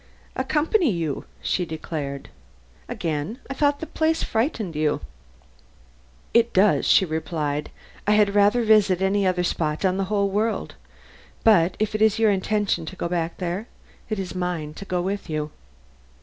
[0.35, 2.29] "Accompany you," she declared.
[2.89, 3.37] "Again?
[3.51, 5.01] I thought the place frightened you."
[6.33, 7.69] "It does," she replied.
[8.07, 10.73] "I had rather visit any other spot in the whole world;
[11.43, 13.67] but if it is your intention to go back there,
[14.09, 15.51] it is mine to go with you."